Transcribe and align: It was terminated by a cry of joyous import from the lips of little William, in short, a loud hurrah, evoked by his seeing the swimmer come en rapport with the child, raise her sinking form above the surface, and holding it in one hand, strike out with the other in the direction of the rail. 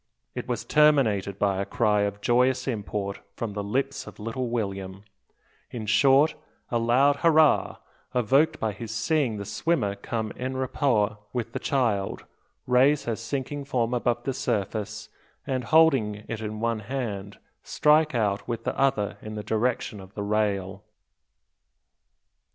It 0.33 0.47
was 0.47 0.65
terminated 0.65 1.37
by 1.37 1.61
a 1.61 1.63
cry 1.65 2.01
of 2.01 2.21
joyous 2.21 2.67
import 2.67 3.19
from 3.35 3.53
the 3.53 3.63
lips 3.63 4.07
of 4.07 4.17
little 4.19 4.49
William, 4.49 5.03
in 5.69 5.85
short, 5.85 6.33
a 6.71 6.79
loud 6.79 7.17
hurrah, 7.17 7.77
evoked 8.15 8.59
by 8.59 8.71
his 8.71 8.89
seeing 8.91 9.37
the 9.37 9.45
swimmer 9.45 9.93
come 9.93 10.33
en 10.37 10.57
rapport 10.57 11.19
with 11.33 11.51
the 11.53 11.59
child, 11.59 12.25
raise 12.65 13.03
her 13.03 13.15
sinking 13.15 13.63
form 13.63 13.93
above 13.93 14.23
the 14.23 14.33
surface, 14.33 15.07
and 15.45 15.65
holding 15.65 16.25
it 16.27 16.41
in 16.41 16.59
one 16.59 16.79
hand, 16.79 17.37
strike 17.61 18.15
out 18.15 18.47
with 18.47 18.63
the 18.63 18.75
other 18.75 19.19
in 19.21 19.35
the 19.35 19.43
direction 19.43 19.99
of 19.99 20.15
the 20.15 20.23
rail. 20.23 20.83